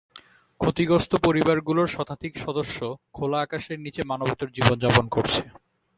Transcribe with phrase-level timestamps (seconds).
[0.61, 2.77] ক্ষতিগ্রস্ত পরিবারগুলোর শতাধিক সদস্য
[3.13, 5.41] খোলা আকাশের নিচে মানবেতর জীবন যাপন করছে।